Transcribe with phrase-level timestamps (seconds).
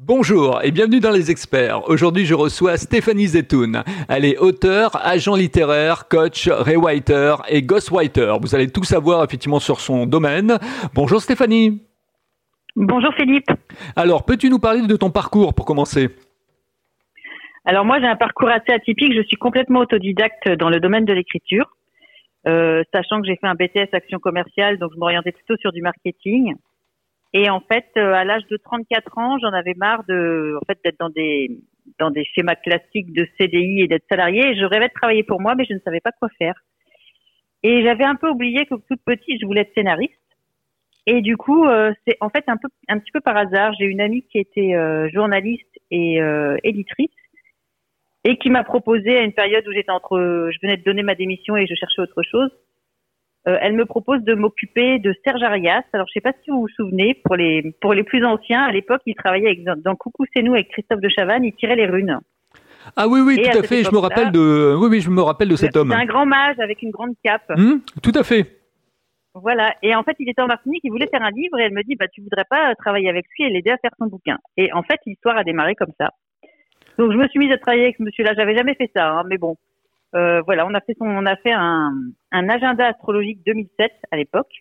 [0.00, 1.88] Bonjour et bienvenue dans Les Experts.
[1.88, 3.82] Aujourd'hui, je reçois Stéphanie Zetoun.
[4.08, 8.36] Elle est auteure, agent littéraire, coach, rewriter et ghostwriter.
[8.40, 10.58] Vous allez tout savoir effectivement sur son domaine.
[10.94, 11.82] Bonjour Stéphanie.
[12.76, 13.50] Bonjour Philippe.
[13.96, 16.10] Alors, peux-tu nous parler de ton parcours pour commencer?
[17.64, 19.14] Alors moi, j'ai un parcours assez atypique.
[19.16, 21.66] Je suis complètement autodidacte dans le domaine de l'écriture,
[22.46, 25.82] euh, sachant que j'ai fait un BTS action commerciale, donc je m'orientais plutôt sur du
[25.82, 26.54] marketing.
[27.34, 30.78] Et en fait, euh, à l'âge de 34 ans, j'en avais marre de, en fait,
[30.84, 31.60] d'être dans des
[31.98, 34.54] dans des schémas classiques de CDI et d'être salarié.
[34.54, 36.54] je rêvais de travailler pour moi, mais je ne savais pas quoi faire.
[37.62, 40.12] Et j'avais un peu oublié que toute petite, je voulais être scénariste.
[41.06, 43.72] Et du coup, euh, c'est en fait un peu un petit peu par hasard.
[43.80, 46.20] J'ai une amie qui était euh, journaliste et
[46.62, 47.10] éditrice
[48.24, 51.14] et qui m'a proposé à une période où j'étais entre, je venais de donner ma
[51.14, 52.50] démission et je cherchais autre chose,
[53.48, 55.82] euh, elle me propose de m'occuper de Serge Arias.
[55.92, 58.72] Alors, je sais pas si vous vous souvenez, pour les pour les plus anciens, à
[58.72, 61.86] l'époque, il travaillait avec, dans Coucou c'est nous avec Christophe de Chavannes, il tirait les
[61.86, 62.18] runes.
[62.96, 63.84] Ah oui, oui, tout à, fait.
[63.84, 65.90] Je me rappelle de, oui, oui, je me rappelle de cet homme.
[65.92, 67.50] C'est un grand mage avec une grande cape.
[67.50, 68.58] Hum, tout à fait.
[69.34, 69.74] Voilà.
[69.82, 71.82] Et en fait, il était en Martinique, il voulait faire un livre et elle me
[71.82, 74.38] dit, bah, tu voudrais pas travailler avec lui et l'aider à faire son bouquin.
[74.56, 76.10] Et en fait, l'histoire a démarré comme ça.
[76.98, 78.34] Donc, je me suis mise à travailler avec ce monsieur-là.
[78.34, 79.56] J'avais jamais fait ça, hein, mais bon.
[80.14, 81.92] Euh, voilà, on a fait son, on a fait un,
[82.32, 84.52] un agenda astrologique 2007 à l'époque.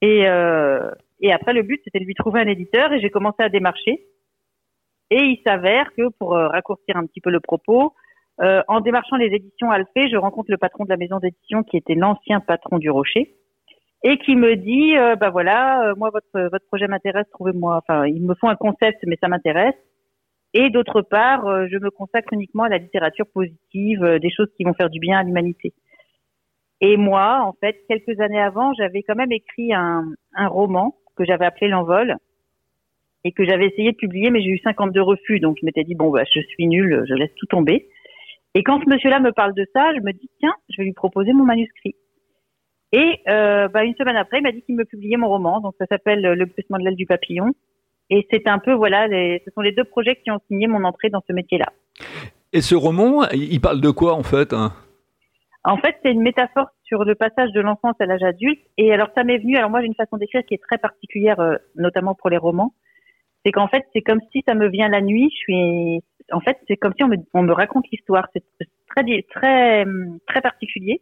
[0.00, 3.42] Et, euh, et après, le but, c'était de lui trouver un éditeur et j'ai commencé
[3.42, 4.06] à démarcher.
[5.10, 7.94] Et il s'avère que, pour euh, raccourcir un petit peu le propos,
[8.40, 11.76] euh, en démarchant les éditions Alphée, je rencontre le patron de la maison d'édition qui
[11.76, 13.34] était l'ancien patron du Rocher
[14.02, 18.06] et qui me dit, euh, bah voilà, euh, moi votre votre projet m'intéresse, trouvez-moi, enfin
[18.06, 19.76] ils me font un concept mais ça m'intéresse.
[20.54, 24.48] Et d'autre part, euh, je me consacre uniquement à la littérature positive, euh, des choses
[24.56, 25.74] qui vont faire du bien à l'humanité.
[26.80, 31.44] Et moi, en fait, quelques années avant, j'avais quand même écrit un, roman que j'avais
[31.44, 32.16] appelé L'Envol
[33.24, 35.40] et que j'avais essayé de publier, mais j'ai eu 52 refus.
[35.40, 37.88] Donc, je m'étais dit, bon, bah, je suis nulle, je laisse tout tomber.
[38.54, 40.92] Et quand ce monsieur-là me parle de ça, je me dis, tiens, je vais lui
[40.92, 41.96] proposer mon manuscrit.
[42.92, 45.60] Et euh, bah, une semaine après, il m'a dit qu'il me publiait mon roman.
[45.60, 47.54] Donc, ça s'appelle Le bruissement de l'aile du papillon.
[48.14, 51.10] Et c'est un peu, voilà, ce sont les deux projets qui ont signé mon entrée
[51.10, 51.66] dans ce métier-là.
[52.52, 54.72] Et ce roman, il parle de quoi en fait hein?
[55.64, 58.60] En fait, c'est une métaphore sur le passage de l'enfance à l'âge adulte.
[58.78, 59.56] Et alors, ça m'est venu.
[59.56, 62.74] Alors, moi, j'ai une façon d'écrire qui est très particulière, euh, notamment pour les romans.
[63.44, 65.30] C'est qu'en fait, c'est comme si ça me vient la nuit.
[65.32, 68.28] Je suis, en fait, c'est comme si on me, on me raconte l'histoire.
[68.32, 68.44] C'est
[68.94, 69.02] très,
[69.34, 69.86] très,
[70.28, 71.00] très particulier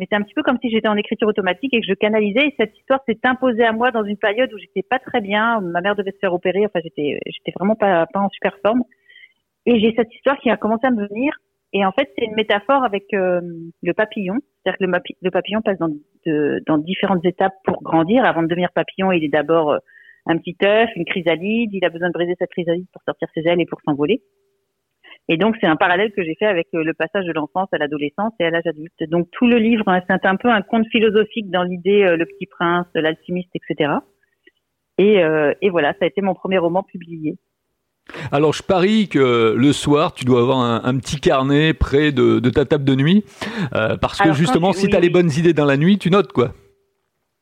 [0.00, 2.46] mais c'est un petit peu comme si j'étais en écriture automatique et que je canalisais.
[2.46, 5.60] Et cette histoire s'est imposée à moi dans une période où j'étais pas très bien.
[5.60, 6.64] Ma mère devait se faire opérer.
[6.64, 8.82] Enfin, j'étais, j'étais vraiment pas, pas en super forme.
[9.66, 11.34] Et j'ai cette histoire qui a commencé à me venir.
[11.74, 13.42] Et en fait, c'est une métaphore avec euh,
[13.82, 14.36] le papillon.
[14.64, 15.90] C'est-à-dire que le, papillon passe dans,
[16.66, 18.24] dans différentes étapes pour grandir.
[18.24, 19.78] Avant de devenir papillon, il est d'abord euh,
[20.24, 21.74] un petit œuf, une chrysalide.
[21.74, 24.22] Il a besoin de briser sa chrysalide pour sortir ses ailes et pour s'envoler.
[25.28, 27.78] Et donc, c'est un parallèle que j'ai fait avec euh, le passage de l'enfance à
[27.78, 28.92] l'adolescence et à l'âge adulte.
[29.08, 32.26] Donc, tout le livre, hein, c'est un peu un conte philosophique dans l'idée euh, Le
[32.26, 33.92] Petit Prince, l'alchimiste, etc.
[34.98, 37.36] Et, euh, et, voilà, ça a été mon premier roman publié.
[38.32, 42.64] Alors, je parie que le soir, tu dois avoir un, petit carnet près de, ta
[42.64, 43.24] table de nuit,
[43.70, 46.52] parce que justement, si tu as les bonnes idées dans la nuit, tu notes quoi.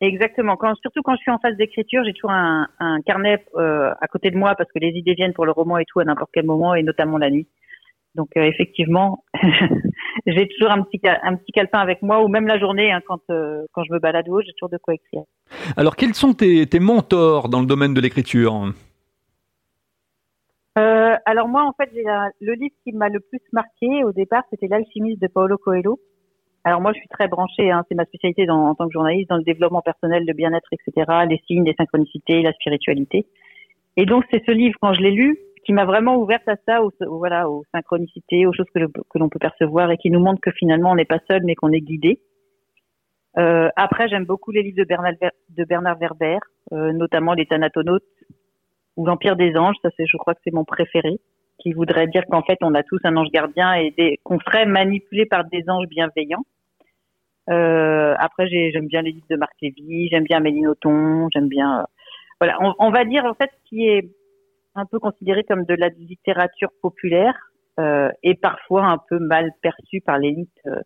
[0.03, 0.57] Exactement.
[0.57, 4.31] Quand, surtout quand je suis en phase d'écriture, j'ai toujours un, un carnet à côté
[4.31, 6.45] de moi parce que les idées viennent pour le roman et tout à n'importe quel
[6.45, 7.49] moment et notamment la nuit.
[8.19, 9.25] Donc euh, effectivement,
[10.27, 13.21] j'ai toujours un petit un petit calepin avec moi ou même la journée hein, quand
[13.31, 15.23] euh, quand je me balade haut, j'ai toujours de quoi écrire.
[15.77, 18.73] Alors quels sont tes, tes mentors dans le domaine de l'écriture?
[20.79, 22.03] Euh, alors moi, en fait, j'ai
[22.41, 26.01] le livre qui m'a le plus marqué au départ, c'était L'alchimiste de Paolo Coelho.
[26.65, 29.29] Alors moi, je suis très branchée, hein, c'est ma spécialité dans, en tant que journaliste,
[29.31, 33.27] dans le développement personnel, le bien-être, etc., les signes, les synchronicités, la spiritualité.
[33.97, 36.83] Et donc c'est ce livre, quand je l'ai lu, qui m'a vraiment ouverte à ça,
[36.83, 38.81] aux, voilà, aux synchronicités, aux choses que,
[39.19, 41.73] l'on peut percevoir et qui nous montrent que finalement on n'est pas seul mais qu'on
[41.73, 42.23] est guidé.
[43.37, 45.13] Euh, après, j'aime beaucoup les livres de Bernard,
[45.51, 45.67] de
[46.73, 48.03] euh, notamment Les Thanatonautes
[48.97, 49.77] ou L'Empire des anges.
[49.83, 51.21] Ça, c'est, je crois que c'est mon préféré,
[51.59, 55.27] qui voudrait dire qu'en fait, on a tous un ange gardien et qu'on serait manipulé
[55.27, 56.47] par des anges bienveillants.
[57.51, 61.81] Euh, après, j'aime bien les livres de Marc Lévy, j'aime bien Amélie Nothomb, j'aime bien.
[61.81, 61.85] Euh,
[62.41, 64.09] voilà, on, on, va dire en fait ce qui est
[64.79, 67.35] un peu considéré comme de la littérature populaire
[67.79, 70.51] euh, et parfois un peu mal perçue par l'élite.
[70.67, 70.81] Euh,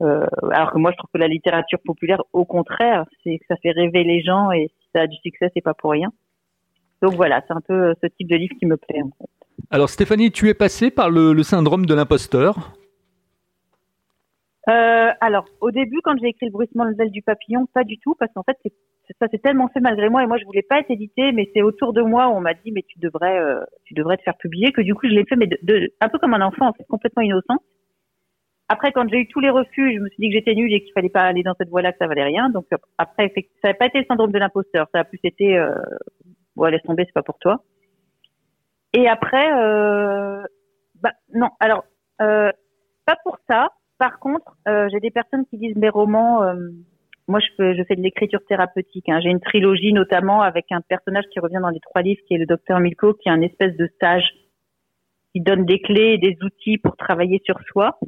[0.00, 3.56] euh, alors que moi, je trouve que la littérature populaire, au contraire, c'est que ça
[3.62, 6.10] fait rêver les gens et si ça a du succès, c'est pas pour rien.
[7.02, 9.02] Donc voilà, c'est un peu ce type de livre qui me plaît.
[9.02, 9.30] En fait.
[9.70, 12.74] Alors Stéphanie, tu es passée par le, syndrome de l'imposteur
[14.68, 17.96] euh, alors, au début, quand j'ai écrit le bruissement de l'aile du papillon, pas du
[17.98, 18.58] tout, parce qu'en fait,
[19.20, 21.62] ça s'est tellement fait malgré moi et moi je voulais pas être édité, mais c'est
[21.62, 24.36] autour de moi où on m'a dit mais tu devrais, euh, tu devrais te faire
[24.36, 26.72] publier que du coup je l'ai fait, mais de, un peu comme un enfant, en
[26.72, 27.58] fait, complètement innocent.
[28.68, 30.82] Après, quand j'ai eu tous les refus, je me suis dit que j'étais nulle et
[30.82, 32.50] qu'il fallait pas aller dans cette voie-là, que ça valait rien.
[32.50, 32.66] Donc
[32.98, 33.32] après,
[33.62, 35.72] ça n'a pas été le syndrome de l'imposteur, ça a plus été, euh,
[36.54, 37.62] bon, laisse tomber, c'est pas pour toi.
[38.92, 40.42] Et après, euh,
[41.00, 41.84] bah non, alors
[42.20, 42.50] euh,
[43.06, 43.68] pas pour ça.
[43.98, 46.42] Par contre, euh, j'ai des personnes qui disent mes romans.
[47.28, 49.08] Moi, je fais, je fais de l'écriture thérapeutique.
[49.08, 49.20] Hein.
[49.22, 52.38] J'ai une trilogie notamment avec un personnage qui revient dans les trois livres, qui est
[52.38, 54.24] le docteur Milko, qui est un espèce de stage
[55.32, 57.98] qui donne des clés et des outils pour travailler sur soi.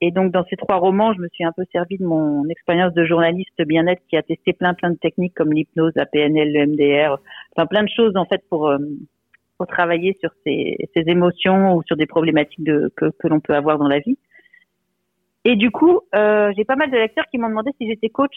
[0.00, 2.94] Et donc, dans ces trois romans, je me suis un peu servi de mon expérience
[2.94, 6.66] de journaliste bien-être qui a testé plein, plein de techniques comme l'hypnose, la PNL, le
[6.68, 7.18] MDR,
[7.56, 8.78] enfin plein de choses en fait pour euh,
[9.56, 13.56] pour travailler sur ces, ces émotions ou sur des problématiques de, que, que l'on peut
[13.56, 14.16] avoir dans la vie.
[15.48, 18.36] Et du coup, euh, j'ai pas mal de lecteurs qui m'ont demandé si j'étais coach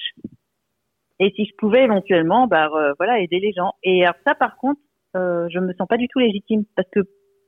[1.19, 3.73] et si je pouvais éventuellement, bah euh, voilà, aider les gens.
[3.83, 4.79] Et alors ça, par contre,
[5.17, 7.01] euh, je me sens pas du tout légitime parce que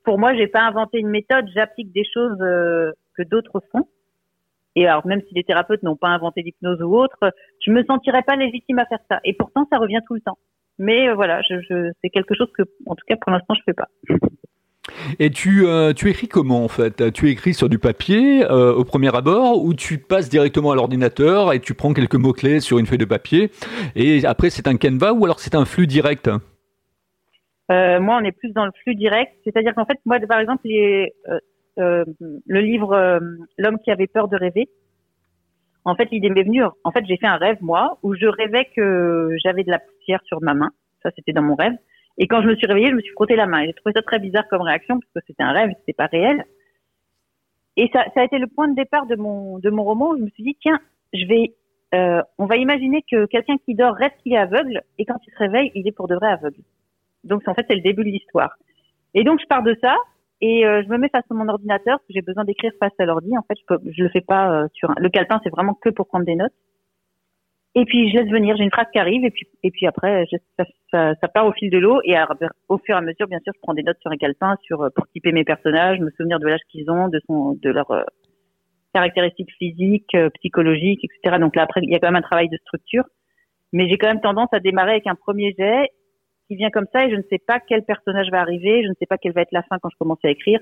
[0.03, 3.87] pour moi, j'ai pas inventé une méthode, j'applique des choses euh, que d'autres font.
[4.75, 7.31] Et alors, même si les thérapeutes n'ont pas inventé l'hypnose ou autre,
[7.65, 9.21] je me sentirais pas légitime à faire ça.
[9.23, 10.37] Et pourtant, ça revient tout le temps.
[10.77, 13.61] Mais euh, voilà, je, je, c'est quelque chose que, en tout cas, pour l'instant, je
[13.63, 13.87] fais pas.
[15.19, 17.11] Et tu, euh, tu écris comment en fait?
[17.13, 21.53] Tu écris sur du papier euh, au premier abord ou tu passes directement à l'ordinateur
[21.53, 23.51] et tu prends quelques mots-clés sur une feuille de papier
[23.95, 26.29] et après c'est un Canva ou alors c'est un flux direct?
[27.71, 30.61] Euh, Moi on est plus dans le flux direct, c'est-à-dire qu'en fait moi par exemple
[30.65, 31.13] les,
[31.77, 32.03] euh,
[32.45, 33.19] le livre
[33.57, 34.69] L'homme qui avait peur de rêver,
[35.85, 38.67] en fait l'idée m'est venue, en fait j'ai fait un rêve moi où je rêvais
[38.75, 40.71] que j'avais de la poussière sur ma main,
[41.01, 41.73] ça c'était dans mon rêve
[42.17, 43.65] et quand je me suis réveillée, je me suis frotté la main.
[43.65, 46.45] J'ai trouvé ça très bizarre comme réaction parce que c'était un rêve, c'était pas réel.
[47.75, 50.15] Et ça, ça a été le point de départ de mon de mon roman.
[50.15, 50.79] Je me suis dit tiens,
[51.13, 51.53] je vais,
[51.95, 55.31] euh, on va imaginer que quelqu'un qui dort reste qu'il est aveugle et quand il
[55.31, 56.61] se réveille, il est pour de vrai aveugle.
[57.23, 58.57] Donc en fait c'est le début de l'histoire.
[59.15, 59.95] Et donc je pars de ça
[60.39, 62.93] et euh, je me mets face à mon ordinateur parce que j'ai besoin d'écrire face
[62.99, 63.35] à l'ordi.
[63.35, 64.95] En fait je, peux, je le fais pas euh, sur un...
[64.97, 66.53] le calepin, c'est vraiment que pour prendre des notes.
[67.75, 70.25] Et puis je laisse venir, j'ai une phrase qui arrive et puis et puis après
[70.31, 72.15] je, ça, ça, ça, part au fil de l'eau et
[72.69, 74.87] au fur et à mesure bien sûr je prends des notes sur un calepin sur
[74.95, 78.03] pour typer mes personnages, me souvenir de l'âge qu'ils ont, de son de leurs euh,
[78.93, 81.37] caractéristiques physiques, euh, psychologiques, etc.
[81.39, 83.05] Donc là après il y a quand même un travail de structure,
[83.71, 85.89] mais j'ai quand même tendance à démarrer avec un premier jet
[86.47, 88.93] qui vient comme ça et je ne sais pas quel personnage va arriver, je ne
[88.99, 90.59] sais pas quelle va être la fin quand je commence à écrire.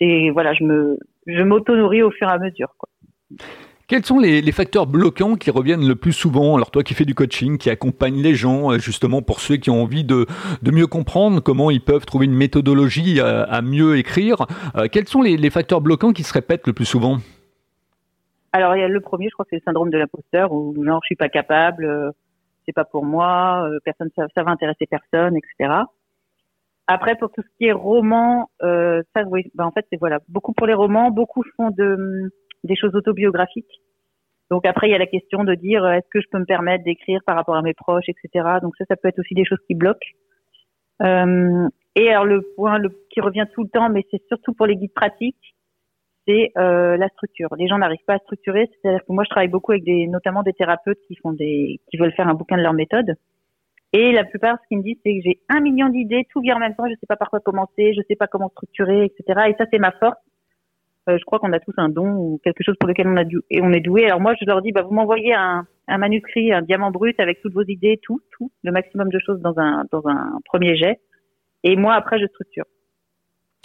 [0.00, 0.98] C'est voilà je me
[1.28, 2.88] je m'auto nourris au fur et à mesure quoi.
[3.86, 6.56] Quels sont les, les, facteurs bloquants qui reviennent le plus souvent?
[6.56, 9.68] Alors toi qui fais du coaching, qui accompagne les gens, euh, justement pour ceux qui
[9.68, 10.26] ont envie de,
[10.62, 14.46] de mieux comprendre comment ils peuvent trouver une méthodologie à, à mieux écrire,
[14.76, 17.18] euh, quels sont les, les, facteurs bloquants qui se répètent le plus souvent?
[18.54, 20.74] Alors il y a le premier, je crois que c'est le syndrome de l'imposteur, où
[20.84, 22.10] genre je suis pas capable, euh,
[22.64, 25.74] c'est pas pour moi, euh, personne ça, ça, va intéresser personne, etc.
[26.86, 30.20] Après pour tout ce qui est roman, euh, ça oui, ben, en fait c'est voilà
[30.28, 32.32] beaucoup pour les romans, beaucoup font de
[32.64, 33.80] des choses autobiographiques.
[34.50, 36.84] Donc après, il y a la question de dire est-ce que je peux me permettre
[36.84, 38.58] d'écrire par rapport à mes proches, etc.
[38.62, 40.06] Donc ça, ça peut être aussi des choses qui bloquent.
[41.02, 44.66] Euh, et alors le point le, qui revient tout le temps, mais c'est surtout pour
[44.66, 45.54] les guides pratiques,
[46.26, 47.48] c'est euh, la structure.
[47.58, 48.70] Les gens n'arrivent pas à structurer.
[48.82, 51.96] C'est-à-dire que moi, je travaille beaucoup avec des, notamment des thérapeutes qui font des, qui
[51.96, 53.14] veulent faire un bouquin de leur méthode.
[53.92, 56.56] Et la plupart, ce qu'ils me disent, c'est que j'ai un million d'idées, tout vient
[56.56, 59.48] en même temps, je sais pas par quoi commencer, je sais pas comment structurer, etc.
[59.48, 60.18] Et ça, c'est ma force.
[61.08, 63.24] Euh, je crois qu'on a tous un don ou quelque chose pour lequel on, a
[63.24, 64.06] du, et on est doué.
[64.06, 67.40] Alors moi, je leur dis, bah, vous m'envoyez un, un manuscrit, un diamant brut avec
[67.42, 71.00] toutes vos idées, tout, tout, le maximum de choses dans un, dans un premier jet.
[71.62, 72.64] Et moi, après, je structure.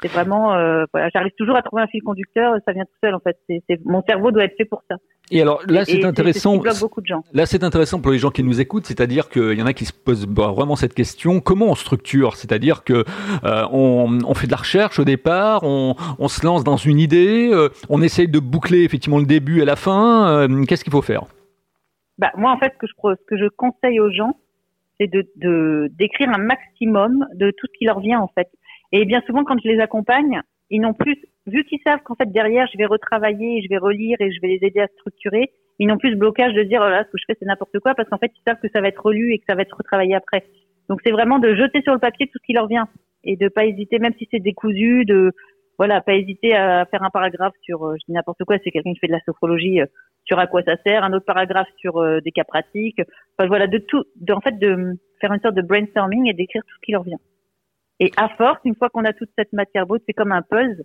[0.01, 3.15] C'est vraiment, euh, voilà, j'arrive toujours à trouver un fil conducteur, ça vient tout seul
[3.15, 3.37] en fait.
[3.47, 4.95] C'est, mon cerveau doit être fait pour ça.
[5.31, 6.57] Et alors là, c'est intéressant.
[6.57, 7.23] Beaucoup de gens.
[7.33, 9.85] Là, c'est intéressant pour les gens qui nous écoutent, c'est-à-dire qu'il y en a qui
[9.85, 12.35] se posent vraiment cette question comment on structure?
[12.35, 13.05] C'est-à-dire que
[13.43, 16.99] euh, on, on, fait de la recherche au départ, on, on se lance dans une
[16.99, 20.29] idée, euh, on essaye de boucler effectivement le début et la fin.
[20.29, 21.23] Euh, qu'est-ce qu'il faut faire?
[22.17, 24.35] Bah, moi, en fait, ce que je, ce que je conseille aux gens,
[24.99, 28.49] c'est de, de d'écrire un maximum de tout ce qui leur vient en fait.
[28.91, 32.31] Et bien souvent, quand je les accompagne, ils n'ont plus, vu qu'ils savent qu'en fait
[32.31, 35.87] derrière, je vais retravailler, je vais relire et je vais les aider à structurer, ils
[35.87, 37.95] n'ont plus ce blocage de dire, oh là, ce que je fais, c'est n'importe quoi,
[37.95, 39.75] parce qu'en fait, ils savent que ça va être relu et que ça va être
[39.77, 40.45] retravaillé après.
[40.89, 42.87] Donc, c'est vraiment de jeter sur le papier tout ce qui leur vient
[43.23, 45.31] et de pas hésiter, même si c'est décousu, de,
[45.77, 48.93] voilà, pas hésiter à faire un paragraphe sur, euh, je dis n'importe quoi, c'est quelqu'un
[48.93, 49.85] qui fait de la sophrologie, euh,
[50.25, 53.01] sur à quoi ça sert, un autre paragraphe sur euh, des cas pratiques.
[53.37, 56.75] Enfin, voilà, de tout, en fait, de faire une sorte de brainstorming et d'écrire tout
[56.75, 57.17] ce qui leur vient.
[57.99, 60.83] Et à force, une fois qu'on a toute cette matière brute, c'est comme un puzzle.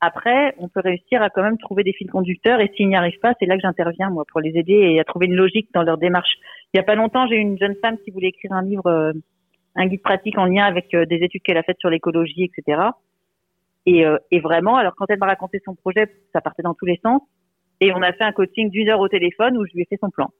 [0.00, 3.18] après, on peut réussir à quand même trouver des fils conducteurs et s'ils n'y arrivent
[3.20, 5.82] pas, c'est là que j'interviens moi pour les aider et à trouver une logique dans
[5.82, 6.36] leur démarche.
[6.72, 8.86] Il y a pas longtemps, j'ai eu une jeune femme qui voulait écrire un livre,
[8.86, 9.12] euh,
[9.74, 12.82] un guide pratique en lien avec euh, des études qu'elle a faites sur l'écologie, etc.
[13.86, 16.86] Et, euh, et vraiment, alors quand elle m'a raconté son projet, ça partait dans tous
[16.86, 17.22] les sens.
[17.80, 19.98] Et on a fait un coaching d'une heure au téléphone où je lui ai fait
[20.00, 20.30] son plan.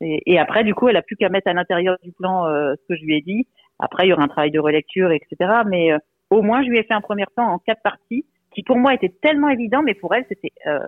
[0.00, 2.94] Et, après, du coup, elle a plus qu'à mettre à l'intérieur du plan ce que
[2.94, 3.48] je lui ai dit.
[3.78, 5.62] Après, il y aura un travail de relecture, etc.
[5.66, 5.90] Mais
[6.30, 8.24] au moins, je lui ai fait un premier plan en quatre parties
[8.58, 10.78] qui pour moi était tellement évident, mais pour elle, c'était, euh,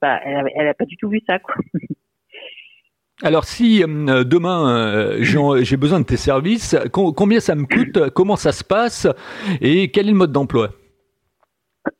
[0.00, 1.54] bah, elle, n'a pas du tout vu ça, quoi.
[3.22, 8.34] Alors si euh, demain euh, j'ai besoin de tes services, combien ça me coûte Comment
[8.34, 9.06] ça se passe
[9.60, 10.70] Et quel est le mode d'emploi?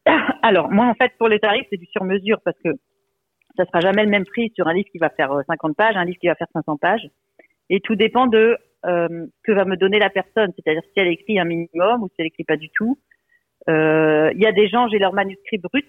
[0.43, 2.71] Alors moi en fait pour les tarifs c'est du sur mesure parce que
[3.57, 6.05] ça sera jamais le même prix sur un livre qui va faire 50 pages, un
[6.05, 7.09] livre qui va faire 500 pages,
[7.71, 11.39] et tout dépend de ce que va me donner la personne, c'est-à-dire si elle écrit
[11.39, 12.99] un minimum ou si elle écrit pas du tout,
[13.69, 15.87] euh, il y a des gens, j'ai leur manuscrit brut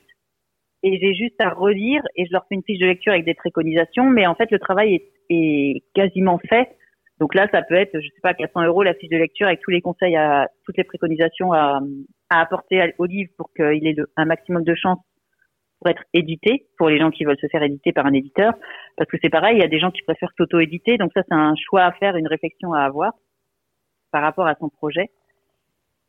[0.84, 3.34] et j'ai juste à relire et je leur fais une fiche de lecture avec des
[3.34, 6.70] préconisations, mais en fait le travail est, quasiment fait.
[7.20, 9.62] Donc là, ça peut être, je sais pas, 400 euros la fiche de lecture avec
[9.62, 11.80] tous les conseils, à toutes les préconisations à,
[12.30, 15.00] à apporter au livre pour qu'il ait un maximum de chance
[15.86, 18.54] pour être édité, pour les gens qui veulent se faire éditer par un éditeur.
[18.98, 21.36] Parce que c'est pareil, il y a des gens qui préfèrent s'auto-éditer, donc ça c'est
[21.36, 23.14] un choix à faire, une réflexion à avoir
[24.12, 25.12] par rapport à son projet.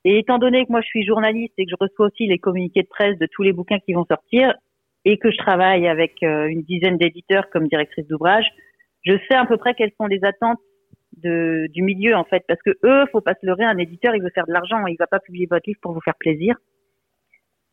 [0.04, 2.84] Et étant donné que moi je suis journaliste et que je reçois aussi les communiqués
[2.84, 4.54] de presse de tous les bouquins qui vont sortir
[5.04, 8.46] et que je travaille avec euh, une dizaine d'éditeurs comme directrice d'ouvrage,
[9.04, 10.60] je sais à peu près quelles sont les attentes
[11.18, 14.30] du milieu en fait parce que eux, faut pas se leurrer, un éditeur il veut
[14.34, 16.56] faire de l'argent, il va pas publier votre livre pour vous faire plaisir.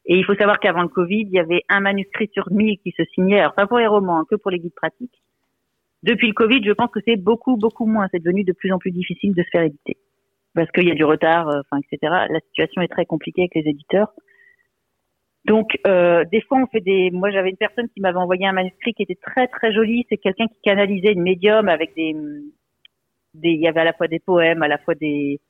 [0.06, 2.92] Et il faut savoir qu'avant le Covid, il y avait un manuscrit sur mille qui
[2.92, 5.22] se signait, alors pas pour les romans, hein, que pour les guides pratiques.
[6.04, 8.08] Depuis le Covid, je pense que c'est beaucoup, beaucoup moins.
[8.12, 9.98] C'est devenu de plus en plus difficile de se faire éditer
[10.54, 12.14] parce qu'il y a du retard, euh, enfin, etc.
[12.30, 14.14] La situation est très compliquée avec les éditeurs.
[15.46, 17.12] Donc, euh, des fois, on fait des.
[17.12, 20.06] Moi, j'avais une personne qui m'avait envoyé un manuscrit qui était très très joli.
[20.10, 22.16] C'est quelqu'un qui canalisait une médium avec des,
[23.34, 23.50] des.
[23.50, 25.42] Il y avait à la fois des poèmes, à la fois des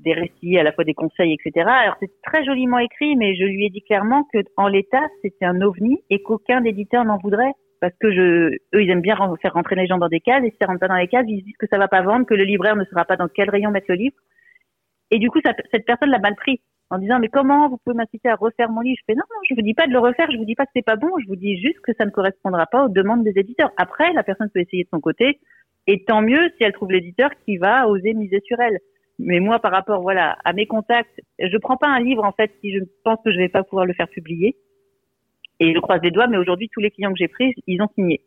[0.00, 1.66] des récits, à la fois des conseils, etc.
[1.68, 5.44] Alors, c'est très joliment écrit, mais je lui ai dit clairement que en l'état, c'était
[5.44, 9.52] un ovni et qu'aucun éditeur n'en voudrait parce que je, eux, ils aiment bien faire
[9.52, 11.42] rentrer les gens dans des cases et si ça rentre pas dans les cases, ils
[11.42, 13.70] disent que ça va pas vendre, que le libraire ne saura pas dans quel rayon
[13.70, 14.16] mettre le livre.
[15.10, 15.38] Et du coup,
[15.70, 18.80] cette personne l'a mal pris en disant mais comment vous pouvez m'inciter à refaire mon
[18.80, 18.96] livre?
[19.00, 20.64] Je fais non, non, je vous dis pas de le refaire, je vous dis pas
[20.64, 23.22] que c'est pas bon, je vous dis juste que ça ne correspondra pas aux demandes
[23.22, 23.70] des éditeurs.
[23.76, 25.40] Après, la personne peut essayer de son côté,
[25.86, 28.78] et tant mieux si elle trouve l'éditeur qui va oser miser sur elle.
[29.18, 32.52] Mais moi, par rapport voilà à mes contacts, je prends pas un livre en fait
[32.60, 34.56] si je pense que je vais pas pouvoir le faire publier.
[35.60, 37.88] Et je croise les doigts, mais aujourd'hui tous les clients que j'ai pris, ils ont
[37.94, 38.20] signé.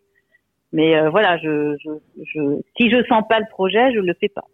[0.72, 1.90] Mais euh, voilà, je, je,
[2.24, 4.46] je, si je sens pas le projet, je le fais pas.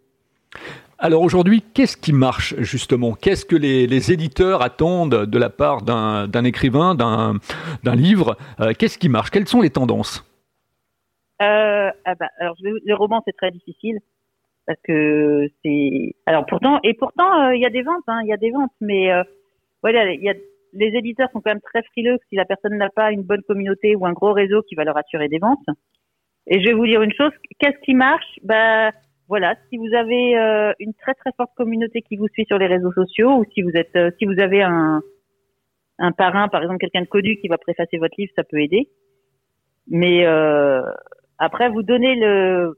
[0.98, 3.14] Alors aujourd'hui, qu'est-ce qui marche justement?
[3.14, 8.36] Qu'est-ce que les, éditeurs attendent de la part d'un écrivain, d'un livre?
[8.60, 9.30] Euh, Qu'est-ce qui marche?
[9.30, 10.24] Quelles sont les tendances?
[11.42, 13.98] Euh, ah bah, alors le roman c'est très difficile
[14.66, 18.28] parce que c'est alors pourtant et pourtant euh, il y a des ventes, hein, il
[18.28, 19.10] y a des ventes, mais
[19.82, 20.34] voilà, il y a
[20.74, 23.94] les éditeurs sont quand même très frileux si la personne n'a pas une bonne communauté
[23.94, 25.66] ou un gros réseau qui va leur assurer des ventes.
[26.46, 28.38] Et je vais vous dire une chose, qu'est-ce qui marche?
[28.42, 28.90] Bah
[29.28, 32.66] voilà, si vous avez euh, une très très forte communauté qui vous suit sur les
[32.66, 35.00] réseaux sociaux ou si vous êtes euh, si vous avez un
[35.98, 38.88] un parrain par exemple quelqu'un de connu qui va préfacer votre livre, ça peut aider.
[39.88, 40.82] Mais euh,
[41.38, 42.74] après vous donnez le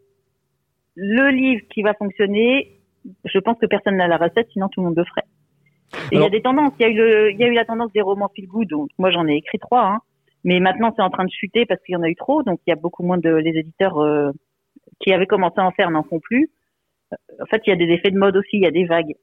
[0.97, 2.81] le livre qui va fonctionner,
[3.25, 5.27] je pense que personne n'a la recette sinon tout le monde le ferait.
[6.11, 7.65] Et il y a des tendances, il y a eu le y a eu la
[7.65, 9.99] tendance des romans feel good donc moi j'en ai écrit trois hein.
[10.43, 12.59] Mais maintenant c'est en train de chuter parce qu'il y en a eu trop donc
[12.67, 13.99] il y a beaucoup moins de les éditeurs
[15.01, 16.51] qui avaient commencé à en faire n'en font plus.
[17.13, 18.85] Euh, en fait, il y a des effets de mode aussi, il y a des
[18.85, 19.15] vagues.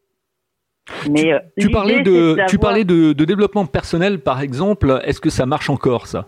[1.09, 4.99] Mais tu, euh, tu parlais de, tu parlais de, de, développement personnel, par exemple.
[5.05, 6.27] Est-ce que ça marche encore, ça?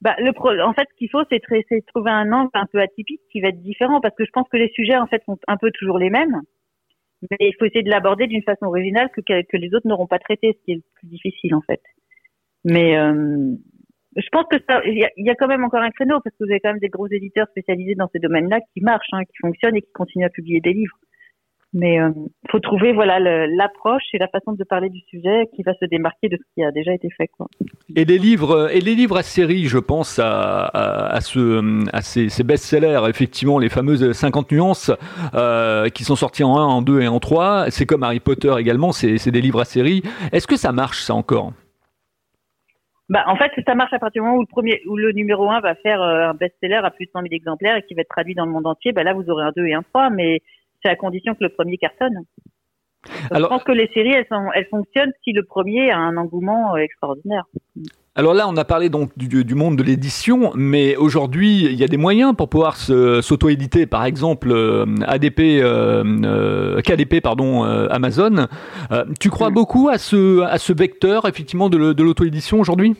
[0.00, 0.50] Bah, le pro...
[0.60, 1.40] En fait, ce qu'il faut, c'est
[1.86, 4.56] trouver un angle un peu atypique qui va être différent, parce que je pense que
[4.56, 6.40] les sujets, en fait, sont un peu toujours les mêmes.
[7.30, 9.22] Mais il faut essayer de l'aborder d'une façon originale que,
[9.56, 11.82] les autres n'auront pas traité, ce qui est le plus difficile, en fait.
[12.64, 13.54] Mais euh,
[14.16, 16.60] je pense que il y, a quand même encore un créneau parce que vous avez
[16.60, 19.82] quand même des gros éditeurs spécialisés dans ces domaines-là qui marchent, hein, qui fonctionnent et
[19.82, 20.96] qui continuent à publier des livres.
[21.72, 22.10] Mais il euh,
[22.50, 26.28] faut trouver voilà l'approche et la façon de parler du sujet qui va se démarquer
[26.28, 27.28] de ce qui a déjà été fait.
[27.28, 27.46] Quoi.
[27.94, 32.28] Et les livres et les livres à série, je pense à, à, ce, à ces,
[32.28, 34.90] ces best-sellers, effectivement les fameuses 50 nuances
[35.34, 37.70] euh, qui sont sortis en 1, en 2 et en 3.
[37.70, 40.02] C'est comme Harry Potter également, c'est des livres à série.
[40.32, 41.52] Est-ce que ça marche ça encore?
[43.10, 45.50] Bah, en fait, ça marche à partir du moment où le premier, où le numéro
[45.50, 48.02] 1 va faire euh, un best-seller à plus de 100 000 exemplaires et qui va
[48.02, 48.92] être traduit dans le monde entier.
[48.92, 50.40] Bah là, vous aurez un 2 et un 3, mais
[50.82, 52.24] c'est à condition que le premier cartonne.
[53.30, 56.16] Alors, je pense que les séries, elles, sont, elles fonctionnent si le premier a un
[56.16, 57.44] engouement extraordinaire.
[58.16, 61.86] Alors là, on a parlé donc du, monde de l'édition, mais aujourd'hui, il y a
[61.86, 63.86] des moyens pour pouvoir s'auto-éditer.
[63.86, 68.48] Par exemple, euh, ADP, euh, euh KDP, pardon, euh, Amazon.
[69.20, 69.54] tu crois mm.
[69.54, 72.96] beaucoup à ce, à ce vecteur, effectivement, de, l'auto-édition aujourd'hui?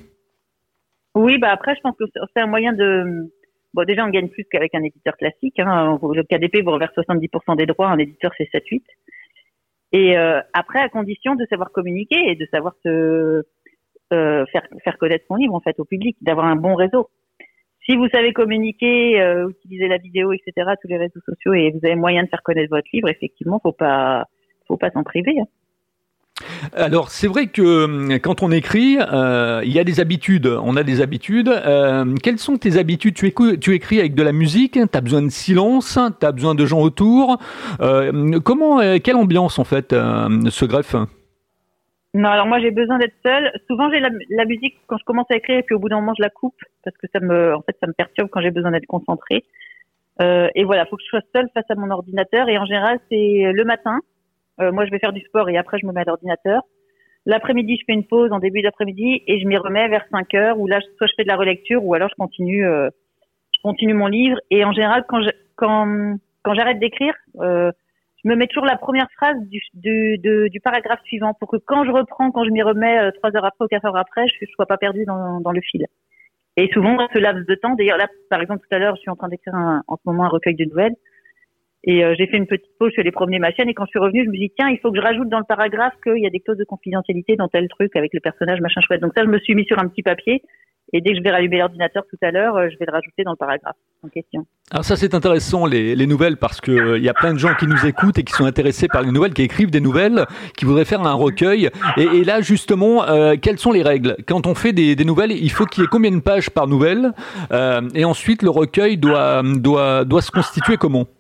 [1.17, 3.31] Oui, bah après, je pense que c'est un moyen de.
[3.75, 5.59] Bon, déjà, on gagne plus qu'avec un éditeur classique.
[5.59, 5.99] Hein.
[6.03, 8.83] Le KDP vous reverse 70% des droits, un éditeur, c'est 7-8.
[9.93, 10.17] Et
[10.53, 13.45] après, à condition de savoir communiquer et de savoir se
[14.13, 17.09] euh, faire, faire connaître son livre en fait au public, d'avoir un bon réseau.
[17.87, 21.79] Si vous savez communiquer, euh, utiliser la vidéo, etc., tous les réseaux sociaux et vous
[21.85, 24.27] avez moyen de faire connaître votre livre, effectivement, faut pas,
[24.67, 25.39] faut pas s'en priver.
[25.39, 25.47] Hein.
[26.75, 30.77] Alors c'est vrai que hum, quand on écrit, euh, il y a des habitudes, on
[30.77, 31.49] a des habitudes.
[31.49, 33.15] Euh, quelles sont tes habitudes?
[33.15, 36.67] Tu, écris avec de la musique, tu as besoin de silence, tu as besoin de
[36.67, 37.39] gens autour.
[37.81, 40.97] Euh, comment, quelle ambiance en fait ce greffe?
[42.13, 43.53] Non, alors moi j'ai besoin d'être seule.
[43.69, 46.01] Souvent j'ai la, la, musique quand je commence à écrire et puis au bout d'un
[46.01, 48.51] moment je la coupe parce que ça me, en fait, ça me perturbe quand j'ai
[48.51, 49.45] besoin d'être concentrée.
[50.55, 53.53] Et voilà, faut que je sois seule face à mon ordinateur et en général c'est
[53.53, 54.01] le matin.
[54.61, 56.63] Euh, moi je vais faire du sport et après je me mets à l'ordinateur.
[57.27, 60.59] L'après-midi je fais une pause en début d'après-midi et je m'y remets vers 5 heures
[60.59, 62.91] où là soit je fais de la relecture ou alors je continue, euh,
[63.65, 64.39] mon livre.
[64.51, 67.71] Et en général quand j'arrête d'écrire, euh,
[68.23, 72.31] je me mets toujours la première phrase du, paragraphe suivant pour que quand je reprends,
[72.31, 74.77] quand je m'y remets trois heures après ou quatre heures après, je ne sois pas
[74.77, 75.87] perdu dans, dans, le fil.
[76.57, 79.11] Et souvent, ce laps de temps, d'ailleurs là, par exemple, tout à l'heure, je suis
[79.11, 80.97] en train d'écrire en ce moment un recueil de nouvelles.
[81.85, 83.99] Et euh, j'ai fait une petite pause chez les premiers machines et quand je suis
[83.99, 86.27] revenue, je me dis tiens, il faut que je rajoute dans le paragraphe qu'il y
[86.27, 89.01] a des clauses de confidentialité dans tel truc avec le personnage machin chouette.
[89.01, 90.43] Donc ça, je me suis mis sur un petit papier
[90.93, 93.23] et dès que je vais rallumer l'ordinateur tout à l'heure, euh, je vais le rajouter
[93.25, 94.47] dans le paragraphe en question.
[94.71, 97.39] Alors ça c'est intéressant les, les, nouvelles parce que euh, il y a plein de
[97.39, 100.27] gens qui nous écoutent et qui sont intéressés par les nouvelles, qui écrivent des nouvelles,
[100.57, 101.71] qui voudraient faire un recueil.
[101.97, 104.17] Et, là justement, euh, quelles sont les règles?
[104.27, 106.67] Quand on fait des, des nouvelles, il faut qu'il y ait combien de pages par
[106.67, 107.13] nouvelle
[107.53, 111.07] euh, Et ensuite le recueil doit doit doit se constituer comment?
[111.07, 111.20] je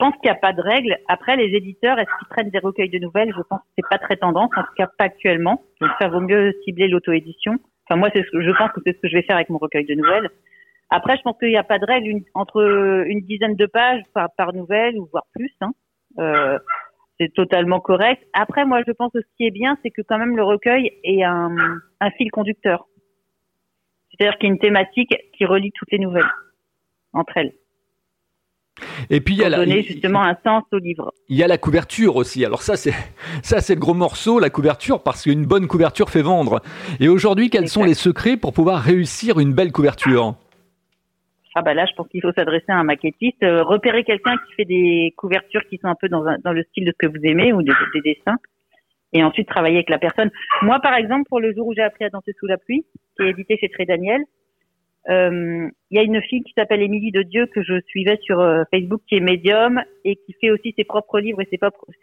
[0.00, 0.96] pense qu'il n'y a pas de règles.
[1.08, 3.32] Après, les éditeurs, est-ce qu'ils prennent des recueils de nouvelles?
[3.36, 5.62] Je pense que c'est pas très tendance, en tout cas pas actuellement.
[5.80, 7.58] Donc ça vaut mieux cibler l'auto-édition.
[7.86, 9.50] Enfin, moi, c'est ce que je pense que c'est ce que je vais faire avec
[9.50, 10.28] mon recueil de nouvelles.
[10.90, 14.28] Après, je pense qu'il n'y a pas de règle entre une dizaine de pages par,
[14.36, 15.52] par nouvelle ou voire plus.
[15.60, 15.70] Hein.
[16.18, 16.58] Euh,
[17.18, 18.22] c'est totalement correct.
[18.32, 20.90] Après, moi, je pense que ce qui est bien, c'est que quand même le recueil
[21.04, 21.54] est un,
[22.00, 22.86] un fil conducteur.
[24.10, 26.30] C'est-à-dire qu'il y a une thématique qui relie toutes les nouvelles
[27.12, 27.52] entre elles.
[29.10, 31.12] Et puis il y a la, donner justement un sens au livre.
[31.28, 32.44] Il y a la couverture aussi.
[32.44, 32.94] Alors ça c'est
[33.42, 36.60] ça c'est le gros morceau, la couverture, parce qu'une bonne couverture fait vendre.
[37.00, 40.34] Et aujourd'hui, quels sont les secrets pour pouvoir réussir une belle couverture?
[41.54, 44.54] Ah bah là, je pense qu'il faut s'adresser à un maquettiste, euh, repérer quelqu'un qui
[44.54, 47.24] fait des couvertures qui sont un peu dans, dans le style de ce que vous
[47.24, 48.36] aimez ou des, des dessins,
[49.12, 50.30] et ensuite travailler avec la personne.
[50.62, 52.84] Moi, par exemple, pour le jour où j'ai appris à danser sous la pluie,
[53.16, 54.22] qui est édité chez Très Daniel,
[55.08, 58.38] euh, il y a une fille qui s'appelle Émilie de Dieu que je suivais sur
[58.38, 61.56] euh, Facebook qui est médium et qui fait aussi ses propres livres et ses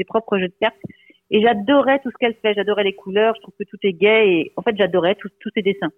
[0.06, 0.76] propres, jeux de cartes.
[1.30, 4.40] Et j'adorais tout ce qu'elle fait, j'adorais les couleurs, je trouve que tout est gai
[4.40, 5.92] et en fait j'adorais tous ses dessins.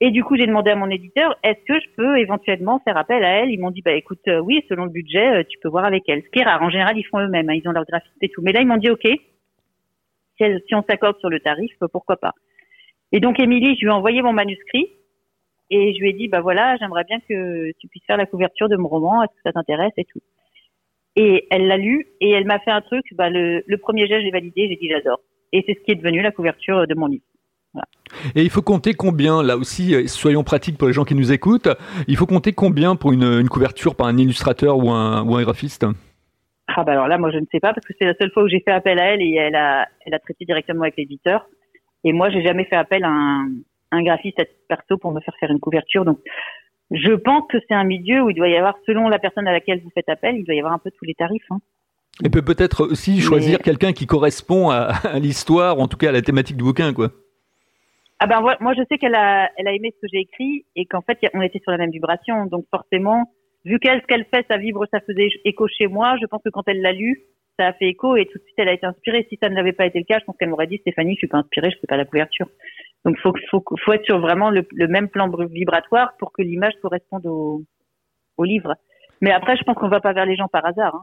[0.00, 3.24] Et du coup j'ai demandé à mon éditeur est-ce que je peux éventuellement faire appel
[3.24, 3.50] à elle?
[3.50, 6.22] Ils m'ont dit bah écoute euh, oui selon le budget tu peux voir avec elle.
[6.22, 8.28] Ce qui est rare, en général ils font eux-mêmes, hein, ils ont leur graphiste et
[8.28, 8.42] tout.
[8.42, 9.08] Mais là ils m'ont dit ok
[10.38, 12.34] si on s'accorde sur le tarif pourquoi pas.
[13.12, 14.90] Et donc Émilie je lui ai envoyé mon manuscrit
[15.70, 18.68] et je lui ai dit, bah voilà, j'aimerais bien que tu puisses faire la couverture
[18.68, 20.20] de mon roman, est-ce que ça t'intéresse et tout.
[21.16, 24.22] Et elle l'a lu et elle m'a fait un truc, bah le, le premier geste,
[24.24, 25.20] j'ai validé, j'ai dit j'adore.
[25.52, 27.24] Et c'est ce qui est devenu la couverture de mon livre.
[27.72, 27.86] Voilà.
[28.34, 31.32] Et il faut compter combien, là aussi, euh, soyons pratiques pour les gens qui nous
[31.32, 31.68] écoutent,
[32.06, 35.42] il faut compter combien pour une, une couverture par un illustrateur ou un, ou un
[35.42, 35.86] graphiste?
[36.68, 38.42] Ah bah alors là, moi je ne sais pas parce que c'est la seule fois
[38.42, 41.46] où j'ai fait appel à elle et elle a, elle a traité directement avec l'éditeur.
[42.04, 43.48] Et moi, j'ai jamais fait appel à un,
[43.92, 46.04] un graphiste à perso pour me faire faire une couverture.
[46.04, 46.18] Donc,
[46.90, 49.52] je pense que c'est un milieu où il doit y avoir, selon la personne à
[49.52, 51.50] laquelle vous faites appel, il doit y avoir un peu tous les tarifs.
[51.50, 51.58] Hein.
[52.24, 56.22] Et peut peut-être aussi choisir quelqu'un qui correspond à, l'histoire, en tout cas à la
[56.22, 57.10] thématique du bouquin, quoi.
[58.18, 60.86] Ah ben moi je sais qu'elle a, elle a aimé ce que j'ai écrit et
[60.86, 63.30] qu'en fait on était sur la même vibration, donc forcément,
[63.66, 66.16] vu qu'elle ce qu'elle fait, ça vibre, ça faisait écho chez moi.
[66.18, 67.24] Je pense que quand elle l'a lu,
[67.58, 69.26] ça a fait écho et tout de suite elle a été inspirée.
[69.28, 71.18] Si ça ne l'avait pas été le cas, je pense qu'elle m'aurait dit Stéphanie, je
[71.18, 72.48] suis pas inspirée, je fais pas la couverture.
[73.06, 77.24] Donc, faut, faut, faut être sur vraiment le, même plan vibratoire pour que l'image corresponde
[77.26, 77.62] au,
[78.36, 78.74] au, livre.
[79.20, 80.96] Mais après, je pense qu'on va pas vers les gens par hasard.
[80.96, 81.02] Hein.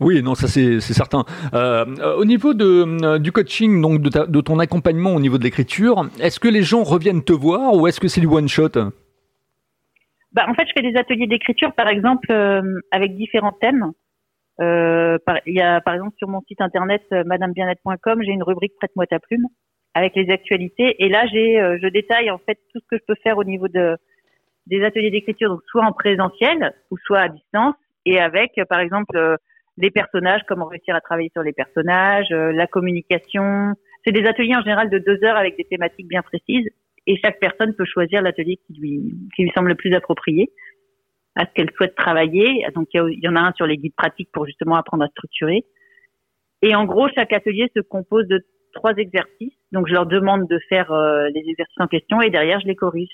[0.00, 1.24] Oui, non, ça c'est certain.
[1.52, 1.84] Euh,
[2.16, 6.08] au niveau de, euh, du coaching, donc de, de, ton accompagnement au niveau de l'écriture,
[6.20, 8.70] est-ce que les gens reviennent te voir ou est-ce que c'est du one shot?
[10.30, 13.90] Bah, en fait, je fais des ateliers d'écriture, par exemple, euh, avec différents thèmes.
[14.60, 18.42] Euh, par, il y a par exemple sur mon site internet euh, madamebienêtre.com, j'ai une
[18.42, 19.46] rubrique prête-moi ta plume
[19.94, 23.04] avec les actualités et là j'ai euh, je détaille en fait tout ce que je
[23.06, 23.96] peux faire au niveau de
[24.66, 27.74] des ateliers d'écriture donc soit en présentiel ou soit à distance
[28.06, 29.38] et avec par exemple
[29.78, 33.74] les personnages, comment réussir à travailler sur les personnages, la communication.
[34.04, 36.68] C'est des ateliers en général de deux heures avec des thématiques bien précises
[37.06, 40.50] et chaque personne peut choisir l'atelier qui lui qui lui semble le plus approprié
[41.34, 42.66] à ce qu'elle souhaite travailler.
[42.74, 45.64] Donc il y, en a un sur les guides pratiques pour justement apprendre à structurer.
[46.60, 49.52] Et en gros, chaque atelier se compose de trois exercices.
[49.72, 52.76] Donc je leur demande de faire euh, les exercices en question et derrière je les
[52.76, 53.10] corrige.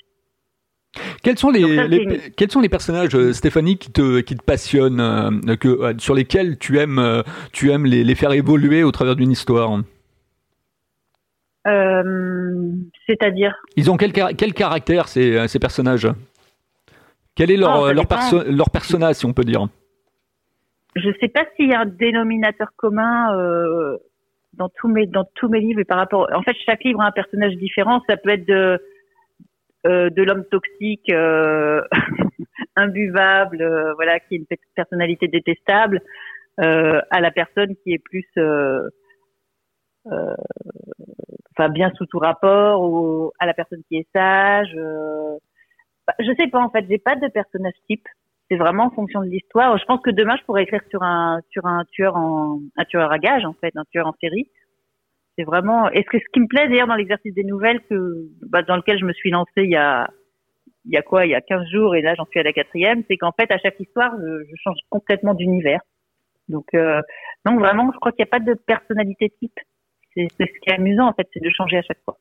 [1.21, 5.55] Quels sont les, quels sont les personnages euh, Stéphanie qui te qui te passionnent euh,
[5.55, 9.79] que sur lesquels tu aimes tu aimes les, les faire évoluer au travers d'une histoire?
[13.07, 13.55] C'est-à-dire?
[13.75, 16.07] Ils ont quel, quel caractère ces, ces personnages?
[17.35, 18.05] Quel est leur, oh, leur,
[18.47, 19.67] leur persona, si on peut dire?
[20.95, 23.35] Je ne sais pas s'il y a un dénominateur commun
[24.53, 25.83] dans tous mes dans tous mes livres.
[25.83, 28.01] par rapport, en fait, chaque livre a un personnage différent.
[28.07, 28.81] Ça peut être de
[29.87, 31.81] euh, de l'homme toxique, euh,
[32.75, 33.63] imbuvable,
[33.95, 36.01] voilà, qui a une personnalité détestable,
[36.57, 38.27] à la personne qui est plus
[40.05, 44.75] enfin bien sous tout rapport ou à la personne qui est sage
[46.09, 48.07] bah, je sais pas en fait, j'ai pas de personnage type.
[48.49, 49.77] C'est vraiment en fonction de l'histoire.
[49.77, 53.11] Je pense que demain je pourrais écrire sur un sur un tueur en un tueur
[53.11, 54.49] à gage en fait, un tueur en série.
[55.37, 55.89] C'est vraiment.
[55.89, 58.99] Est-ce que ce qui me plaît d'ailleurs dans l'exercice des nouvelles que bah, dans lequel
[58.99, 60.09] je me suis lancée il y a
[60.85, 62.51] il y a quoi Il y a 15 jours et là j'en suis à la
[62.51, 63.03] quatrième.
[63.07, 65.81] C'est qu'en fait à chaque histoire je, change complètement d'univers.
[66.47, 67.01] Donc euh,
[67.45, 69.59] non vraiment je crois qu'il n'y a pas de personnalité type.
[70.15, 72.17] C'est ce qui est amusant en fait, c'est de changer à chaque fois.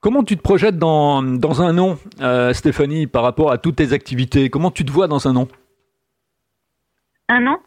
[0.00, 3.92] Comment tu te projettes dans, dans un an, euh, Stéphanie, par rapport à toutes tes
[3.92, 4.48] activités?
[4.48, 5.48] Comment tu te vois dans un an
[7.28, 7.58] Un an?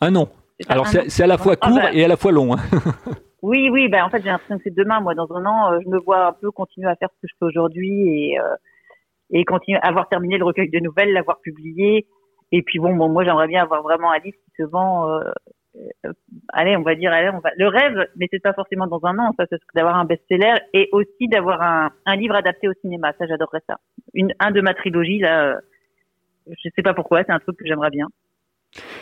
[0.00, 0.28] Un an.
[0.68, 1.92] Alors c'est à la fois ah, court bah.
[1.92, 2.54] et à la fois long.
[2.54, 2.58] Hein.
[3.42, 5.00] oui, oui, bah, en fait j'ai l'impression que c'est demain.
[5.00, 7.28] Moi, dans un an, euh, je me vois un peu continuer à faire ce que
[7.28, 8.56] je fais aujourd'hui et, euh,
[9.30, 12.06] et continuer à avoir terminé le recueil de nouvelles, l'avoir publié.
[12.50, 16.12] Et puis bon, bon moi j'aimerais bien avoir vraiment un livre qui se vend euh,
[16.52, 17.50] allez, on va dire, allez, on va.
[17.56, 20.88] Le rêve, mais c'est pas forcément dans un an, ça, c'est d'avoir un best-seller et
[20.92, 23.12] aussi d'avoir un, un, livre adapté au cinéma.
[23.18, 23.76] Ça, j'adorerais ça.
[24.14, 25.60] Une, un de ma trilogie là,
[26.46, 28.08] je sais pas pourquoi, c'est un truc que j'aimerais bien.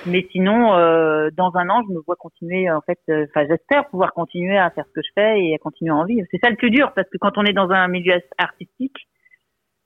[0.06, 3.88] Mais sinon, euh, dans un an, je me vois continuer, en fait, euh, enfin, j'espère
[3.88, 6.26] pouvoir continuer à faire ce que je fais et à continuer à en vivre.
[6.30, 8.96] C'est ça le plus dur, parce que quand on est dans un milieu artistique,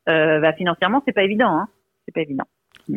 [0.08, 1.68] euh, bah, financièrement, c'est pas évident, hein.
[2.04, 2.44] C'est pas évident.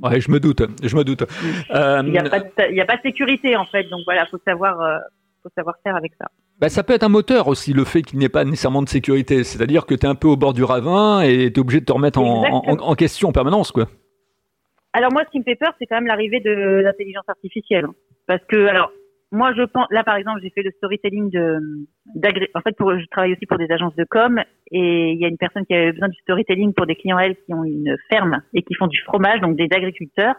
[0.01, 1.23] Ouais, je me doute, je me doute.
[1.69, 5.01] Il n'y a, pas de, a pas de sécurité en fait, donc voilà, faut savoir,
[5.43, 6.25] faut savoir faire avec ça.
[6.59, 8.89] Bah, ça peut être un moteur aussi, le fait qu'il n'y ait pas nécessairement de
[8.89, 9.43] sécurité.
[9.43, 11.85] C'est-à-dire que tu es un peu au bord du ravin et tu es obligé de
[11.85, 13.71] te remettre en, en, question en permanence.
[13.71, 13.87] quoi.
[14.93, 17.87] Alors moi, ce qui me fait peur, c'est quand même l'arrivée de l'intelligence artificielle.
[18.27, 18.91] Parce que, alors,
[19.31, 21.59] moi, je pense, là, par exemple, j'ai fait le storytelling de,
[22.53, 24.39] en fait, pour, je travaille aussi pour des agences de com
[24.71, 27.35] et il y a une personne qui avait besoin du storytelling pour des clients, elles,
[27.35, 30.35] qui ont une ferme et qui font du fromage, donc des agriculteurs.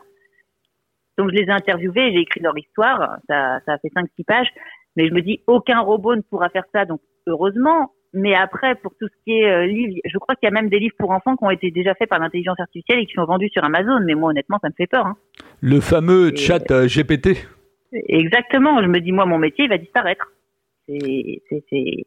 [1.19, 3.19] Donc, je les ai interviewés, j'ai écrit leur histoire.
[3.29, 4.49] Ça, ça a fait 5-6 pages.
[4.97, 7.91] Mais je me dis, aucun robot ne pourra faire ça, donc heureusement.
[8.15, 10.69] Mais après, pour tout ce qui est euh, livre, je crois qu'il y a même
[10.69, 13.25] des livres pour enfants qui ont été déjà faits par l'intelligence artificielle et qui sont
[13.25, 13.99] vendus sur Amazon.
[14.07, 15.07] Mais moi, honnêtement, ça me fait peur.
[15.07, 15.17] Hein.
[15.61, 17.47] Le fameux chat euh, GPT.
[17.93, 18.81] Exactement.
[18.83, 20.33] Je me dis, moi, mon métier, il va disparaître.
[20.89, 22.05] C'est, c'est,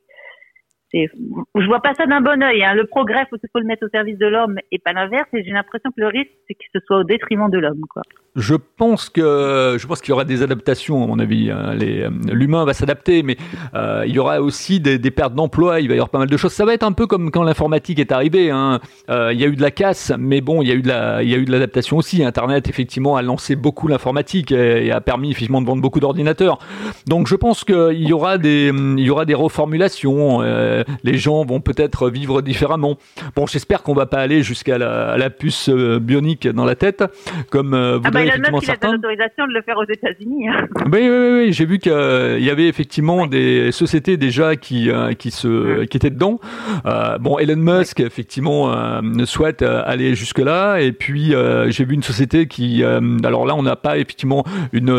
[0.94, 2.64] je vois pas ça d'un bon oeil.
[2.64, 2.74] Hein.
[2.74, 5.28] Le progrès, faut, faut le mettre au service de l'homme et pas l'inverse.
[5.34, 8.04] Et j'ai l'impression que le risque, c'est que ce soit au détriment de l'homme, quoi.
[8.38, 11.50] Je pense que je pense qu'il y aura des adaptations à mon avis.
[11.50, 11.76] Hein.
[11.82, 13.36] Euh, l'humain va s'adapter, mais
[13.74, 15.82] euh, il y aura aussi des, des pertes d'emploi.
[15.82, 16.54] Il va y avoir pas mal de choses.
[16.54, 18.52] Ça va être un peu comme quand l'informatique est arrivée.
[18.52, 18.80] Hein.
[19.10, 20.88] Euh, il y a eu de la casse, mais bon, il y a eu de
[20.88, 22.24] la, il y a eu de l'adaptation aussi.
[22.24, 26.60] Internet effectivement a lancé beaucoup l'informatique et, a permis effectivement de vendre beaucoup d'ordinateurs.
[27.08, 30.44] Donc je pense qu'il y aura des, il y aura des reformulations.
[30.44, 33.00] Euh, les gens vont peut-être vivre différemment.
[33.36, 37.04] Bon, j'espère qu'on va pas aller jusqu'à la, la, puce bionique dans la tête,
[37.50, 40.50] comme vous ah bah, Elon Musk, il a l'autorisation de le faire aux États-Unis.
[40.50, 40.68] Hein.
[40.98, 45.32] Oui, oui, oui, j'ai vu qu'il y avait effectivement des sociétés déjà qui euh, qui
[45.32, 46.40] se qui étaient dedans.
[46.86, 51.34] Euh, bon, Elon Musk effectivement euh, souhaite euh, aller jusque là, et puis
[51.68, 54.90] j'ai vu une société qui, alors là, on n'a pas effectivement une,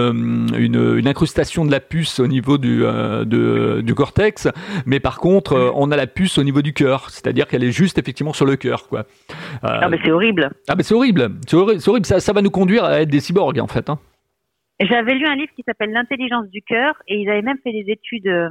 [0.57, 4.49] une, une incrustation de la puce au niveau du de, du cortex,
[4.87, 7.99] mais par contre, on a la puce au niveau du cœur, c'est-à-dire qu'elle est juste
[7.99, 9.05] effectivement sur le cœur, quoi.
[9.63, 10.51] ah mais c'est horrible.
[10.69, 12.07] Ah mais c'est horrible, c'est horrible, horrible.
[12.07, 13.91] Ça, ça va nous conduire à être des cyborgs en fait.
[13.91, 13.99] Hein.
[14.81, 17.91] J'avais lu un livre qui s'appelle L'intelligence du cœur et ils avaient même fait des
[17.91, 18.29] études.
[18.29, 18.49] Euh,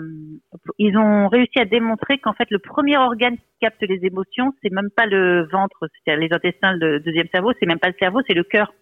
[0.77, 4.71] ils ont réussi à démontrer qu'en fait le premier organe qui capte les émotions, c'est
[4.71, 8.19] même pas le ventre, c'est-à-dire les intestins, le deuxième cerveau, c'est même pas le cerveau,
[8.27, 8.73] c'est le cœur.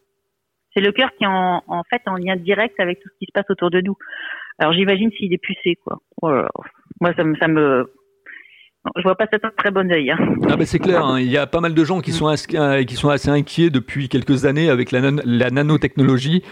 [0.74, 3.32] C'est le cœur qui est en, fait en lien direct avec tout ce qui se
[3.32, 3.96] passe autour de nous.
[4.58, 6.00] Alors j'imagine s'il est pucé, quoi.
[6.22, 6.34] Oh
[7.00, 7.90] Moi, ça me,
[8.96, 10.12] je vois pas ça de très bon oeil.
[10.12, 10.18] Hein.
[10.50, 11.20] Ah ben c'est clair, hein.
[11.20, 14.10] il y a pas mal de gens qui sont, euh, qui sont assez inquiets depuis
[14.10, 16.44] quelques années avec la, la nanotechnologie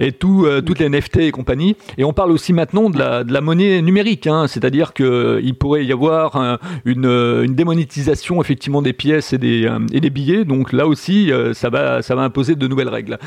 [0.00, 1.76] et tout, euh, toutes les NFT et compagnie.
[1.98, 4.46] Et on parle aussi maintenant de la, de la monnaie numérique, hein.
[4.46, 10.00] c'est-à-dire qu'il pourrait y avoir une, une, démonétisation effectivement des pièces et des, euh, et
[10.00, 10.44] des billets.
[10.44, 13.18] Donc là aussi, ça va, ça va imposer de nouvelles règles.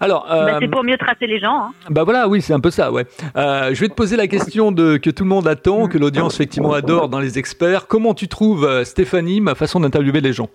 [0.00, 1.66] Alors, bah, c'est pour mieux tracer les gens.
[1.66, 1.70] Hein.
[1.90, 3.04] Bah voilà, oui, c'est un peu ça, ouais.
[3.36, 6.72] je vais te poser la question de que tout le monde attend, que l'audience effectivement
[6.72, 7.86] adore dans les experts.
[7.86, 10.48] Comment tu trouves, euh, Stéphanie, ma façon d'interviewer les gens?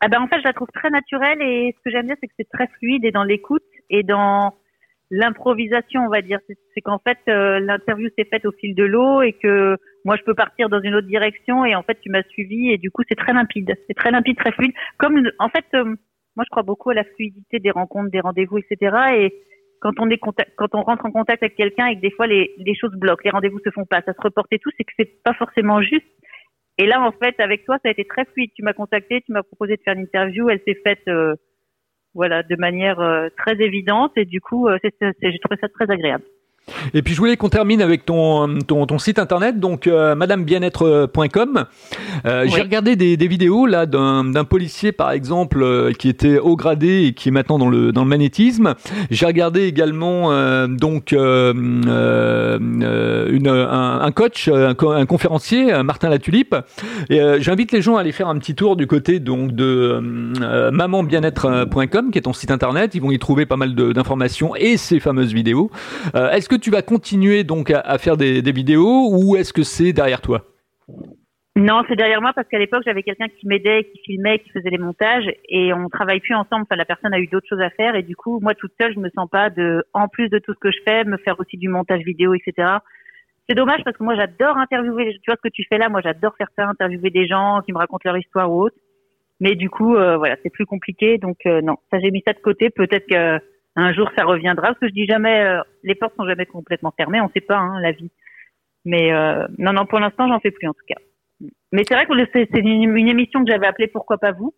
[0.00, 2.26] Ah ben, En fait, je la trouve très naturelle et ce que j'aime bien, c'est
[2.26, 4.54] que c'est très fluide et dans l'écoute et dans
[5.10, 6.38] l'improvisation, on va dire.
[6.74, 10.22] C'est qu'en fait, euh, l'interview s'est faite au fil de l'eau et que moi, je
[10.22, 13.02] peux partir dans une autre direction et en fait, tu m'as suivi et du coup,
[13.08, 13.74] c'est très limpide.
[13.86, 14.72] C'est très limpide, très fluide.
[14.98, 15.84] Comme, en fait, euh,
[16.36, 18.96] moi, je crois beaucoup à la fluidité des rencontres, des rendez-vous, etc.
[19.16, 19.34] Et
[19.80, 22.54] quand on est quand on rentre en contact avec quelqu'un et que des fois les,
[22.58, 24.92] les choses bloquent, les rendez-vous se font pas, ça se reporte et tout, c'est que
[24.98, 26.06] c'est pas forcément juste.
[26.78, 28.50] Et là, en fait, avec toi, ça a été très fluide.
[28.54, 31.34] Tu m'as contacté, tu m'as proposé de faire une interview, elle s'est faite, euh,
[32.14, 36.24] voilà, de manière euh, très évidente et du coup, euh, j'ai trouvé ça très agréable.
[36.94, 41.66] Et puis je voulais qu'on termine avec ton, ton, ton, site internet, donc euh, madamebienetre.com.
[42.24, 46.56] Euh, J'ai regardé des, des, vidéos là d'un policier par exemple euh, qui était haut
[46.56, 48.74] gradé et qui est maintenant dans le, dans le magnétisme.
[49.10, 56.56] J'ai regardé également euh, donc une, un, un, coach, un, un, conférencier, Martin Latulipe.
[57.10, 60.00] Et j'invite les gens à aller faire un petit tour du côté donc de
[60.70, 62.94] mamanbienetre.com qui est ton site internet.
[62.94, 65.70] Ils vont y trouver pas mal d'informations et ces fameuses vidéos.
[66.14, 70.20] Est-ce que tu vas continuer donc à, faire des, vidéos ou est-ce que c'est derrière
[70.20, 70.44] toi?
[71.56, 74.70] Non, c'est derrière moi parce qu'à l'époque, j'avais quelqu'un qui m'aidait, qui filmait, qui faisait
[74.70, 76.62] les montages et on travaille plus ensemble.
[76.62, 78.92] Enfin, la personne a eu d'autres choses à faire et du coup, moi toute seule,
[78.92, 81.38] je me sens pas de, en plus de tout ce que je fais, me faire
[81.38, 82.78] aussi du montage vidéo, etc.
[83.48, 85.12] C'est dommage parce que moi, j'adore interviewer.
[85.22, 87.72] Tu vois ce que tu fais là, moi, j'adore faire ça, interviewer des gens qui
[87.72, 88.76] me racontent leur histoire ou autre.
[89.40, 91.18] Mais du coup, euh, voilà, c'est plus compliqué.
[91.18, 92.70] Donc euh, non, ça j'ai mis ça de côté.
[92.70, 93.38] Peut-être que
[93.76, 94.68] un jour ça reviendra.
[94.68, 97.20] Parce que je dis jamais euh, les portes sont jamais complètement fermées.
[97.20, 98.10] On sait pas hein, la vie.
[98.84, 101.00] Mais euh, non non pour l'instant j'en fais plus en tout cas.
[101.72, 104.54] Mais c'est vrai que c'est une, émission que j'avais appelée pourquoi pas vous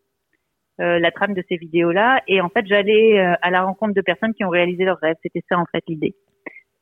[0.81, 3.94] euh, la trame de ces vidéos là et en fait j'allais euh, à la rencontre
[3.94, 5.16] de personnes qui ont réalisé leurs rêves.
[5.22, 6.14] C'était ça en fait l'idée.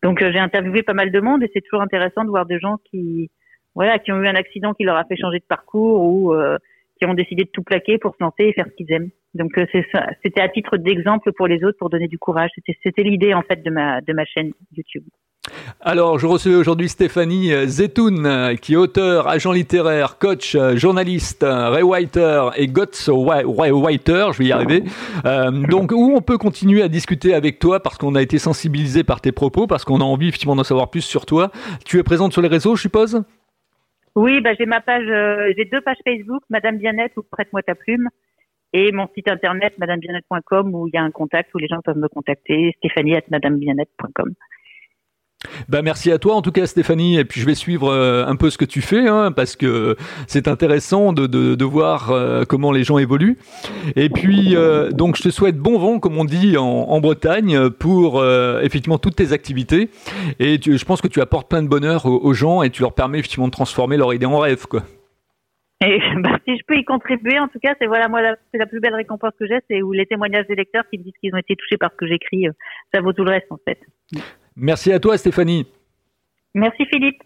[0.03, 2.59] Donc euh, j'ai interviewé pas mal de monde et c'est toujours intéressant de voir des
[2.59, 3.31] gens qui
[3.77, 6.35] voilà qui ont eu un accident qui leur a fait changer de parcours ou
[6.99, 9.11] qui ont décidé de tout plaquer pour se lancer et faire ce qu'ils aiment.
[9.35, 9.67] Donc euh,
[10.23, 12.51] c'était à titre d'exemple pour les autres, pour donner du courage.
[12.83, 15.05] C'était l'idée en fait de ma de ma chaîne YouTube.
[15.81, 22.67] Alors, je recevais aujourd'hui Stéphanie Zetoun, qui est auteur, agent littéraire, coach, journaliste, rewriter et
[22.67, 24.85] ghostwriter, je vais y arriver.
[25.27, 29.05] Euh, donc, où on peut continuer à discuter avec toi parce qu'on a été sensibilisé
[29.05, 31.51] par tes propos, parce qu'on a envie effectivement d'en savoir plus sur toi.
[31.85, 33.23] Tu es présente sur les réseaux, je suppose?
[34.15, 37.75] Oui, bah, j'ai ma page, euh, j'ai deux pages Facebook, Madame Bienette ou Prête-moi ta
[37.75, 38.09] plume,
[38.73, 41.99] et mon site internet madamebienette.com où il y a un contact où les gens peuvent
[41.99, 44.35] me contacter, stéphanie at madamebienette.com.
[45.69, 48.37] Bah merci à toi en tout cas Stéphanie et puis je vais suivre euh, un
[48.37, 52.45] peu ce que tu fais hein, parce que c'est intéressant de, de, de voir euh,
[52.45, 53.39] comment les gens évoluent
[53.97, 57.71] et puis euh, donc je te souhaite bon vent comme on dit en, en Bretagne
[57.71, 58.25] pour
[58.63, 59.91] effectivement toutes tes activités
[60.39, 63.19] et je pense que tu apportes plein de bonheur aux, gens et tu leur permets
[63.19, 64.83] effectivement de transformer leur idée en rêve quoi.
[65.85, 68.67] Et bah, si je peux y contribuer, en tout cas, c'est voilà, moi, c'est la
[68.67, 71.35] plus belle récompense que j'ai, c'est où les témoignages des lecteurs qui me disent qu'ils
[71.35, 72.47] ont été touchés par ce que j'écris,
[72.93, 73.79] ça vaut tout le reste, en fait.
[74.57, 75.67] Merci à toi Stéphanie.
[76.55, 77.23] Merci Philippe.